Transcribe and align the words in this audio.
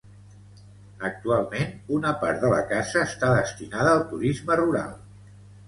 Actualment, 1.09 1.69
una 1.99 2.15
part 2.25 2.41
de 2.45 2.51
la 2.55 2.63
casa 2.73 3.05
està 3.11 3.31
destinada 3.37 3.95
al 3.99 4.05
turisme 4.11 4.61
rural. 4.65 5.01